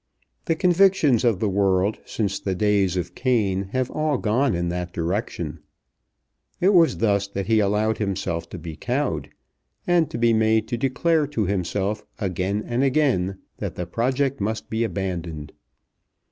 [0.45, 4.91] The convictions of the world since the days of Cain have all gone in that
[4.93, 5.59] direction.
[6.59, 9.29] It was thus that he allowed himself to be cowed,
[9.85, 14.71] and to be made to declare to himself again and again that the project must
[14.71, 15.53] be abandoned.